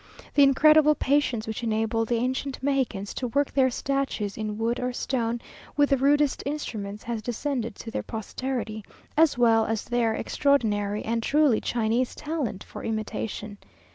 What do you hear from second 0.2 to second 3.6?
The incredible patience which enabled the ancient Mexicans to work